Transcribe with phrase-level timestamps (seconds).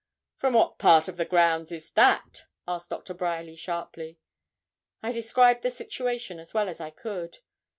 [0.37, 4.17] 'From what part of the grounds is that?' asked Doctor Bryerly, sharply.
[5.03, 7.37] I described the situation as well as I could.